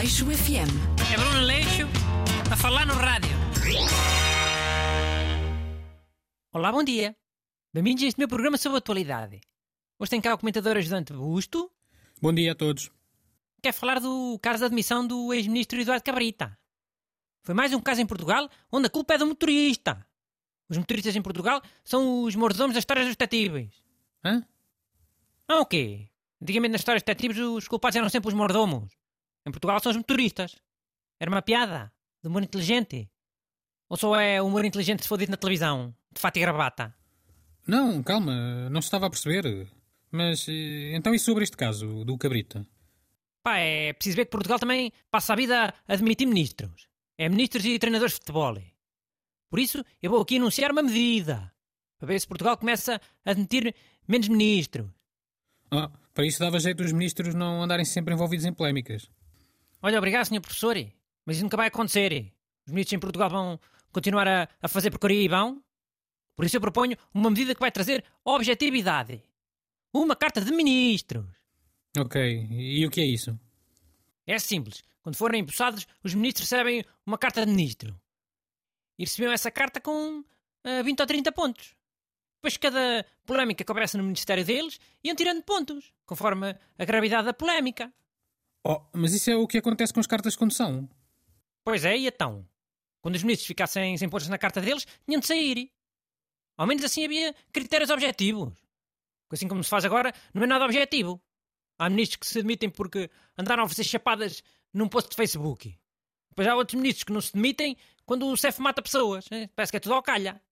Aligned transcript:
Aleixo 0.00 0.24
FM. 0.24 0.72
É 1.12 1.16
Bruno 1.18 1.40
Leixo 1.44 1.86
a 2.50 2.56
falar 2.56 2.86
no 2.86 2.94
rádio. 2.94 3.36
Olá, 6.50 6.72
bom 6.72 6.82
dia. 6.82 7.14
Bem-vindos 7.70 8.04
a 8.04 8.06
este 8.06 8.18
meu 8.18 8.26
programa 8.26 8.56
sobre 8.56 8.78
atualidade. 8.78 9.42
Hoje 9.98 10.10
tem 10.10 10.18
cá 10.22 10.32
o 10.32 10.38
comentador 10.38 10.78
ajudante 10.78 11.12
Busto. 11.12 11.70
Bom 12.18 12.32
dia 12.32 12.52
a 12.52 12.54
todos. 12.54 12.90
Quer 13.62 13.74
falar 13.74 14.00
do 14.00 14.38
caso 14.40 14.60
da 14.60 14.66
admissão 14.68 15.06
do 15.06 15.34
ex-ministro 15.34 15.78
Eduardo 15.78 16.02
Cabrita. 16.02 16.58
Foi 17.42 17.54
mais 17.54 17.74
um 17.74 17.80
caso 17.82 18.00
em 18.00 18.06
Portugal 18.06 18.48
onde 18.72 18.86
a 18.86 18.90
culpa 18.90 19.12
é 19.12 19.18
do 19.18 19.26
motorista. 19.26 20.02
Os 20.66 20.78
motoristas 20.78 21.14
em 21.14 21.20
Portugal 21.20 21.60
são 21.84 22.22
os 22.22 22.34
mordomos 22.34 22.72
das 22.72 22.80
histórias 22.84 23.06
dos 23.06 23.16
detetives. 23.16 23.82
Hã? 24.24 24.42
Ah, 25.46 25.60
o 25.60 25.66
quê? 25.66 26.08
Antigamente 26.40 26.72
nas 26.72 26.80
histórias 26.80 27.02
de 27.02 27.06
detetives 27.06 27.36
os 27.36 27.68
culpados 27.68 27.96
eram 27.96 28.08
sempre 28.08 28.28
os 28.28 28.34
mordomos. 28.34 28.98
Em 29.46 29.50
Portugal 29.50 29.80
são 29.80 29.90
os 29.90 29.96
motoristas. 29.96 30.56
Era 31.18 31.30
uma 31.30 31.42
piada. 31.42 31.92
De 32.22 32.28
humor 32.28 32.42
inteligente. 32.42 33.10
Ou 33.88 33.96
só 33.96 34.14
é 34.16 34.40
humor 34.42 34.64
inteligente 34.64 35.02
se 35.02 35.08
for 35.08 35.18
dito 35.18 35.30
na 35.30 35.36
televisão? 35.36 35.94
De 36.12 36.20
fato 36.20 36.36
e 36.36 36.40
gravata. 36.40 36.94
Não, 37.66 38.02
calma, 38.02 38.68
não 38.70 38.80
se 38.82 38.86
estava 38.86 39.06
a 39.06 39.10
perceber. 39.10 39.68
Mas 40.10 40.48
eh, 40.48 40.94
então 40.94 41.14
e 41.14 41.18
sobre 41.18 41.44
este 41.44 41.56
caso 41.56 42.04
do 42.04 42.18
Cabrita? 42.18 42.66
Pá, 43.42 43.58
é 43.58 43.92
preciso 43.92 44.16
ver 44.16 44.26
que 44.26 44.30
Portugal 44.30 44.58
também 44.58 44.92
passa 45.10 45.32
a 45.32 45.36
vida 45.36 45.74
a 45.88 45.92
admitir 45.92 46.26
ministros. 46.26 46.88
É 47.16 47.28
ministros 47.28 47.64
e 47.64 47.78
treinadores 47.78 48.14
de 48.14 48.20
futebol. 48.20 48.56
Por 49.48 49.58
isso, 49.58 49.84
eu 50.02 50.10
vou 50.10 50.20
aqui 50.20 50.36
anunciar 50.36 50.70
uma 50.72 50.82
medida. 50.82 51.52
Para 51.98 52.08
ver 52.08 52.20
se 52.20 52.26
Portugal 52.26 52.56
começa 52.56 53.00
a 53.24 53.30
admitir 53.30 53.74
menos 54.06 54.28
ministros. 54.28 54.88
Ah, 55.70 55.90
para 56.14 56.26
isso 56.26 56.40
dava 56.40 56.58
jeito 56.58 56.82
os 56.82 56.92
ministros 56.92 57.34
não 57.34 57.62
andarem 57.62 57.84
sempre 57.84 58.14
envolvidos 58.14 58.44
em 58.44 58.52
polémicas. 58.52 59.10
Olha, 59.82 59.98
obrigado, 59.98 60.26
senhor 60.26 60.40
professor. 60.40 60.76
Mas 61.24 61.36
isso 61.36 61.44
nunca 61.44 61.56
vai 61.56 61.68
acontecer. 61.68 62.32
Os 62.66 62.72
ministros 62.72 62.96
em 62.96 63.00
Portugal 63.00 63.30
vão 63.30 63.60
continuar 63.92 64.28
a, 64.28 64.48
a 64.60 64.68
fazer 64.68 64.90
porcaria 64.90 65.22
e 65.22 65.28
vão. 65.28 65.62
Por 66.36 66.44
isso 66.44 66.56
eu 66.56 66.60
proponho 66.60 66.96
uma 67.12 67.30
medida 67.30 67.54
que 67.54 67.60
vai 67.60 67.70
trazer 67.70 68.04
objetividade. 68.24 69.22
Uma 69.92 70.16
carta 70.16 70.40
de 70.40 70.52
ministros. 70.52 71.26
Ok, 71.98 72.48
e 72.50 72.86
o 72.86 72.90
que 72.90 73.00
é 73.00 73.04
isso? 73.04 73.38
É 74.26 74.38
simples. 74.38 74.82
Quando 75.02 75.16
forem 75.16 75.42
empossados, 75.42 75.86
os 76.04 76.14
ministros 76.14 76.48
recebem 76.48 76.84
uma 77.04 77.18
carta 77.18 77.44
de 77.44 77.50
ministro. 77.50 77.98
E 78.98 79.04
recebiam 79.04 79.32
essa 79.32 79.50
carta 79.50 79.80
com 79.80 80.24
ah, 80.62 80.82
20 80.82 81.00
ou 81.00 81.06
30 81.06 81.32
pontos. 81.32 81.74
Depois, 82.36 82.56
cada 82.56 83.04
polémica 83.26 83.64
que 83.64 83.70
aparece 83.72 83.96
no 83.96 84.04
ministério 84.04 84.44
deles, 84.44 84.78
iam 85.04 85.14
tirando 85.14 85.42
pontos, 85.42 85.92
conforme 86.06 86.56
a 86.78 86.84
gravidade 86.84 87.26
da 87.26 87.34
polémica. 87.34 87.92
Oh, 88.64 88.80
mas 88.92 89.14
isso 89.14 89.30
é 89.30 89.36
o 89.36 89.46
que 89.46 89.58
acontece 89.58 89.92
com 89.92 90.00
as 90.00 90.06
cartas 90.06 90.34
de 90.34 90.38
condução. 90.38 90.88
Pois 91.64 91.84
é, 91.84 91.96
e 91.96 92.06
então? 92.06 92.46
Quando 93.00 93.14
os 93.14 93.22
ministros 93.22 93.46
ficassem 93.46 93.96
sem 93.96 94.08
pontos 94.08 94.28
na 94.28 94.38
carta 94.38 94.60
deles, 94.60 94.86
tinham 95.06 95.20
de 95.20 95.26
sair. 95.26 95.70
Ao 96.56 96.66
menos 96.66 96.84
assim 96.84 97.04
havia 97.04 97.34
critérios 97.52 97.88
objetivos. 97.90 98.52
Assim 99.30 99.48
como 99.48 99.62
se 99.64 99.70
faz 99.70 99.84
agora, 99.84 100.12
não 100.34 100.42
é 100.42 100.46
nada 100.46 100.64
objetivo. 100.64 101.20
Há 101.78 101.88
ministros 101.88 102.16
que 102.18 102.26
se 102.26 102.38
admitem 102.40 102.68
porque 102.68 103.10
andaram 103.38 103.64
a 103.64 103.68
fazer 103.68 103.84
chapadas 103.84 104.42
num 104.72 104.88
post 104.88 105.08
de 105.10 105.16
Facebook. 105.16 105.78
Depois 106.28 106.46
há 106.46 106.54
outros 106.54 106.74
ministros 106.74 107.04
que 107.04 107.12
não 107.12 107.20
se 107.20 107.32
demitem 107.32 107.76
quando 108.04 108.26
o 108.26 108.36
CEF 108.36 108.60
mata 108.60 108.82
pessoas. 108.82 109.28
né? 109.30 109.48
Parece 109.54 109.72
que 109.72 109.76
é 109.78 109.80
tudo 109.80 109.94
ao 109.94 110.02
calha. 110.02 110.42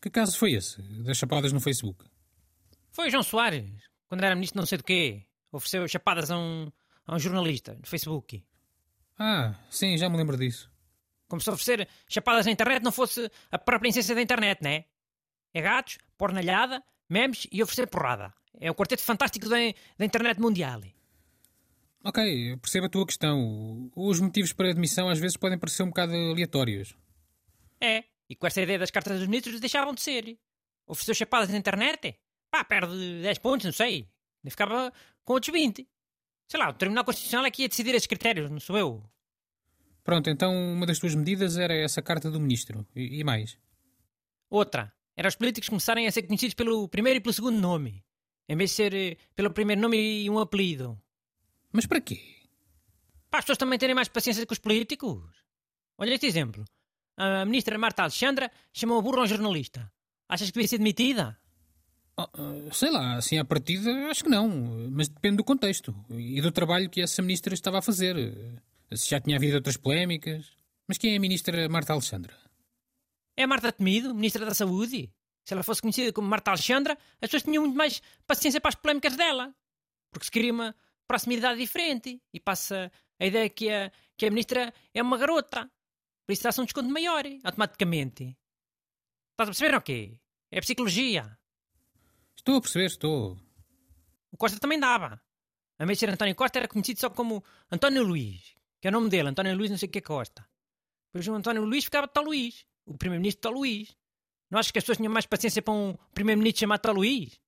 Que 0.00 0.08
caso 0.08 0.38
foi 0.38 0.52
esse? 0.52 0.80
Das 1.02 1.16
chapadas 1.16 1.52
no 1.52 1.60
Facebook? 1.60 2.04
Foi 2.92 3.08
o 3.08 3.10
João 3.10 3.22
Soares, 3.22 3.64
quando 4.06 4.22
era 4.22 4.34
ministro 4.34 4.58
não 4.60 4.66
sei 4.66 4.78
do 4.78 4.84
quê. 4.84 5.24
Ofereceu 5.52 5.86
chapadas 5.88 6.30
a 6.30 6.38
um, 6.38 6.70
a 7.10 7.16
um 7.16 7.18
jornalista 7.18 7.74
no 7.74 7.86
Facebook. 7.86 8.40
Ah, 9.18 9.56
sim, 9.68 9.98
já 9.98 10.08
me 10.08 10.16
lembro 10.16 10.36
disso. 10.36 10.70
Como 11.28 11.40
se 11.40 11.50
oferecer 11.50 11.88
chapadas 12.08 12.46
na 12.46 12.52
internet 12.52 12.84
não 12.84 12.92
fosse 12.92 13.28
a 13.50 13.58
própria 13.58 13.88
essência 13.88 14.14
da 14.14 14.22
internet, 14.22 14.62
né? 14.62 14.84
É 15.52 15.60
gatos, 15.60 15.98
pornalhada, 16.16 16.82
memes 17.08 17.48
e 17.50 17.62
oferecer 17.62 17.88
porrada. 17.88 18.32
É 18.60 18.70
o 18.70 18.74
quarteto 18.76 19.02
fantástico 19.02 19.48
da, 19.48 19.56
da 19.98 20.04
internet 20.04 20.40
mundial. 20.40 20.80
Ok, 22.04 22.56
percebo 22.58 22.86
a 22.86 22.88
tua 22.88 23.06
questão. 23.06 23.90
Os 23.96 24.20
motivos 24.20 24.52
para 24.52 24.70
admissão 24.70 25.08
às 25.08 25.18
vezes 25.18 25.36
podem 25.36 25.58
parecer 25.58 25.82
um 25.82 25.88
bocado 25.88 26.14
aleatórios. 26.14 26.94
É, 27.80 28.04
e 28.28 28.36
com 28.36 28.46
essa 28.46 28.62
ideia 28.62 28.78
das 28.78 28.92
cartas 28.92 29.18
dos 29.18 29.26
ministros 29.26 29.58
deixavam 29.58 29.94
de 29.94 30.00
ser. 30.00 30.38
Ofereceu 30.86 31.14
chapadas 31.14 31.48
na 31.48 31.58
internet? 31.58 32.16
Pá, 32.50 32.62
perde 32.62 33.20
10 33.22 33.38
pontos, 33.38 33.64
não 33.66 33.72
sei. 33.72 34.08
Nem 34.44 34.50
ficava 34.50 34.92
com 35.24 35.32
outros 35.32 35.52
20. 35.52 35.86
Sei 36.50 36.58
lá, 36.58 36.68
o 36.68 36.72
Tribunal 36.72 37.04
Constitucional 37.04 37.46
é 37.46 37.50
que 37.52 37.62
ia 37.62 37.68
decidir 37.68 37.94
esses 37.94 38.08
critérios, 38.08 38.50
não 38.50 38.58
sou 38.58 38.76
eu. 38.76 39.08
Pronto, 40.02 40.28
então 40.28 40.52
uma 40.52 40.84
das 40.84 40.98
tuas 40.98 41.14
medidas 41.14 41.56
era 41.56 41.72
essa 41.72 42.02
carta 42.02 42.28
do 42.28 42.40
ministro. 42.40 42.84
E, 42.92 43.20
e 43.20 43.22
mais? 43.22 43.56
Outra, 44.50 44.92
era 45.16 45.28
os 45.28 45.36
políticos 45.36 45.68
começarem 45.68 46.08
a 46.08 46.10
ser 46.10 46.24
conhecidos 46.24 46.54
pelo 46.54 46.88
primeiro 46.88 47.18
e 47.18 47.20
pelo 47.20 47.32
segundo 47.32 47.60
nome, 47.60 48.04
em 48.48 48.56
vez 48.56 48.70
de 48.70 48.76
ser 48.76 48.92
eh, 48.92 49.16
pelo 49.36 49.52
primeiro 49.52 49.80
nome 49.80 50.24
e 50.24 50.28
um 50.28 50.40
apelido. 50.40 51.00
Mas 51.70 51.86
para 51.86 52.00
quê? 52.00 52.20
Para 53.30 53.38
as 53.38 53.44
pessoas 53.44 53.58
também 53.58 53.78
terem 53.78 53.94
mais 53.94 54.08
paciência 54.08 54.44
com 54.44 54.52
os 54.52 54.58
políticos. 54.58 55.22
Olha 55.98 56.14
este 56.14 56.26
exemplo. 56.26 56.64
A 57.16 57.44
ministra 57.44 57.78
Marta 57.78 58.02
Alexandra 58.02 58.50
chamou 58.72 58.98
a 58.98 59.02
burro 59.02 59.20
a 59.20 59.22
um 59.22 59.26
jornalista. 59.28 59.88
Achas 60.28 60.48
que 60.48 60.54
devia 60.54 60.66
ser 60.66 60.78
demitida? 60.78 61.39
Ah, 62.20 62.28
ah, 62.34 62.72
sei 62.72 62.90
lá, 62.90 63.16
assim 63.16 63.38
à 63.38 63.44
partida 63.44 63.90
acho 64.10 64.24
que 64.24 64.30
não. 64.30 64.48
Mas 64.90 65.08
depende 65.08 65.38
do 65.38 65.44
contexto 65.44 65.94
e 66.10 66.40
do 66.40 66.52
trabalho 66.52 66.90
que 66.90 67.00
essa 67.00 67.22
ministra 67.22 67.54
estava 67.54 67.78
a 67.78 67.82
fazer. 67.82 68.62
Se 68.92 69.08
já 69.08 69.20
tinha 69.20 69.36
havido 69.36 69.56
outras 69.56 69.76
polémicas. 69.78 70.52
Mas 70.86 70.98
quem 70.98 71.14
é 71.14 71.16
a 71.16 71.20
ministra 71.20 71.68
Marta 71.68 71.92
Alexandra? 71.92 72.36
É 73.36 73.44
a 73.44 73.46
Marta 73.46 73.72
Temido, 73.72 74.14
ministra 74.14 74.44
da 74.44 74.52
Saúde. 74.52 75.10
Se 75.46 75.54
ela 75.54 75.62
fosse 75.62 75.80
conhecida 75.80 76.12
como 76.12 76.28
Marta 76.28 76.50
Alexandra, 76.50 76.98
as 77.22 77.28
pessoas 77.28 77.44
tinham 77.44 77.62
muito 77.62 77.76
mais 77.76 78.02
paciência 78.26 78.60
para 78.60 78.68
as 78.68 78.74
polémicas 78.74 79.16
dela. 79.16 79.54
Porque 80.10 80.26
se 80.26 80.30
queria 80.30 80.52
uma 80.52 80.74
proximidade 81.06 81.58
diferente. 81.58 82.20
E 82.34 82.38
passa 82.38 82.92
a 83.18 83.26
ideia 83.26 83.48
que 83.48 83.70
a, 83.70 83.90
que 84.16 84.26
a 84.26 84.30
ministra 84.30 84.74
é 84.92 85.00
uma 85.00 85.16
garota. 85.16 85.70
Por 86.26 86.32
isso 86.32 86.42
dá-se 86.42 86.60
um 86.60 86.64
desconto 86.64 86.90
maior, 86.90 87.24
automaticamente. 87.44 88.36
Estás 89.32 89.48
a 89.48 89.52
perceber 89.52 89.76
o 89.76 89.80
quê? 89.80 90.20
É 90.52 90.60
psicologia. 90.60 91.39
Estou 92.36 92.56
a 92.56 92.60
perceber, 92.60 92.86
estou. 92.86 93.38
O 94.30 94.36
Costa 94.36 94.58
também 94.58 94.78
dava. 94.78 95.20
A 95.78 95.84
vez 95.84 95.98
de 95.98 96.00
ser 96.00 96.10
António 96.10 96.34
Costa 96.34 96.58
era 96.58 96.68
conhecido 96.68 97.00
só 97.00 97.10
como 97.10 97.42
António 97.70 98.02
Luís, 98.02 98.54
que 98.80 98.88
é 98.88 98.90
o 98.90 98.92
nome 98.92 99.08
dele, 99.08 99.30
António 99.30 99.56
Luís 99.56 99.70
não 99.70 99.78
sei 99.78 99.88
o 99.88 99.92
que 99.92 99.98
é 99.98 100.02
Costa. 100.02 100.46
Depois 101.12 101.26
o 101.26 101.34
António 101.34 101.64
Luís 101.64 101.84
ficava 101.84 102.06
Tal 102.06 102.24
Luís, 102.24 102.64
o 102.86 102.96
primeiro-ministro 102.96 103.40
Tal 103.40 103.52
Luís. 103.52 103.96
Não 104.50 104.58
achas 104.58 104.70
que 104.70 104.78
as 104.78 104.84
pessoas 104.84 104.98
tinham 104.98 105.12
mais 105.12 105.26
paciência 105.26 105.62
para 105.62 105.74
um 105.74 105.96
primeiro-ministro 106.12 106.60
chamado 106.60 106.80
Tal 106.80 106.94
Luís? 106.94 107.40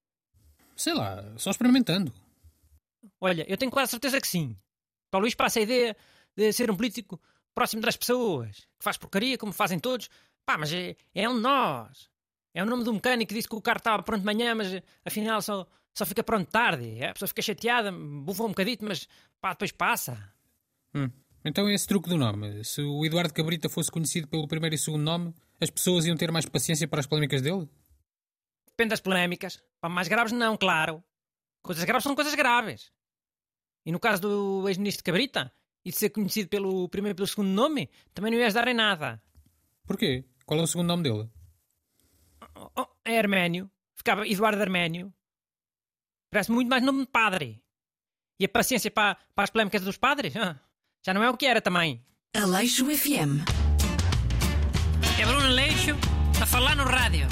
Sei 0.76 0.94
lá, 0.94 1.22
só 1.36 1.50
experimentando. 1.50 2.12
Olha, 3.20 3.44
eu 3.48 3.56
tenho 3.56 3.70
quase 3.70 3.90
certeza 3.90 4.20
que 4.20 4.26
sim. 4.26 4.56
Tal 5.10 5.20
Luís 5.20 5.34
passa 5.34 5.58
a 5.58 5.62
ideia 5.62 5.96
de 6.36 6.52
ser 6.52 6.70
um 6.70 6.76
político 6.76 7.20
próximo 7.54 7.82
das 7.82 7.96
pessoas, 7.96 8.60
que 8.78 8.84
faz 8.84 8.96
porcaria 8.96 9.36
como 9.36 9.52
fazem 9.52 9.78
todos. 9.78 10.08
Pá, 10.44 10.58
mas 10.58 10.72
é, 10.72 10.96
é 11.14 11.28
um 11.28 11.36
de 11.36 11.40
nós. 11.42 12.10
É 12.54 12.62
o 12.62 12.66
nome 12.66 12.84
do 12.84 12.92
mecânico 12.92 13.30
que 13.30 13.34
disse 13.34 13.48
que 13.48 13.54
o 13.54 13.62
carro 13.62 13.78
estava 13.78 14.02
pronto 14.02 14.20
de 14.20 14.26
manhã, 14.26 14.54
mas 14.54 14.82
afinal 15.04 15.40
só, 15.40 15.66
só 15.94 16.04
fica 16.04 16.22
pronto 16.22 16.50
tarde. 16.50 17.02
A 17.02 17.12
pessoa 17.12 17.28
fica 17.28 17.42
chateada, 17.42 17.90
bufou 17.90 18.46
um 18.46 18.50
bocadito, 18.50 18.84
mas 18.84 19.08
pá, 19.40 19.52
depois 19.52 19.72
passa. 19.72 20.32
Hum. 20.94 21.10
Então 21.44 21.68
esse 21.68 21.86
truque 21.86 22.08
do 22.08 22.16
nome. 22.16 22.62
Se 22.64 22.82
o 22.82 23.04
Eduardo 23.04 23.32
Cabrita 23.32 23.68
fosse 23.68 23.90
conhecido 23.90 24.28
pelo 24.28 24.46
primeiro 24.46 24.74
e 24.74 24.78
segundo 24.78 25.02
nome, 25.02 25.34
as 25.60 25.70
pessoas 25.70 26.04
iam 26.04 26.16
ter 26.16 26.30
mais 26.30 26.46
paciência 26.46 26.86
para 26.86 27.00
as 27.00 27.06
polémicas 27.06 27.42
dele? 27.42 27.68
Depende 28.66 28.90
das 28.90 29.00
polémicas. 29.00 29.62
Para 29.80 29.90
mais 29.90 30.08
graves, 30.08 30.32
não, 30.32 30.56
claro. 30.56 31.02
Coisas 31.62 31.84
graves 31.84 32.04
são 32.04 32.14
coisas 32.14 32.34
graves. 32.34 32.92
E 33.84 33.90
no 33.90 33.98
caso 33.98 34.22
do 34.22 34.68
ex-ministro 34.68 35.04
Cabrita, 35.04 35.52
e 35.84 35.90
de 35.90 35.96
ser 35.96 36.10
conhecido 36.10 36.48
pelo 36.48 36.88
primeiro 36.88 37.14
e 37.14 37.16
pelo 37.16 37.26
segundo 37.26 37.48
nome, 37.48 37.90
também 38.14 38.30
não 38.30 38.38
ias 38.38 38.54
dar 38.54 38.68
em 38.68 38.74
nada. 38.74 39.20
Porquê? 39.84 40.24
Qual 40.46 40.60
é 40.60 40.62
o 40.62 40.66
segundo 40.66 40.86
nome 40.86 41.02
dele? 41.02 41.28
Oh, 42.76 42.86
é 43.04 43.18
Arménio. 43.18 43.70
Ficava 43.96 44.26
Eduardo 44.26 44.60
Arménio. 44.60 45.12
Parece 46.30 46.50
muito 46.50 46.68
mais 46.68 46.82
nome 46.82 47.00
de 47.00 47.10
padre. 47.10 47.62
E 48.40 48.44
a 48.44 48.48
paciência 48.48 48.90
para, 48.90 49.16
para 49.34 49.44
as 49.44 49.50
polémicas 49.50 49.82
dos 49.82 49.96
padres? 49.96 50.34
ah, 50.36 50.58
já 51.04 51.12
não 51.12 51.22
é 51.22 51.30
o 51.30 51.36
que 51.36 51.46
era 51.46 51.60
também. 51.60 52.04
Aleixo 52.34 52.86
FM. 52.86 53.44
É 55.20 55.26
Bruno 55.26 55.48
Leixo 55.48 55.92
a 56.40 56.46
falar 56.46 56.74
no 56.74 56.84
rádio. 56.84 57.26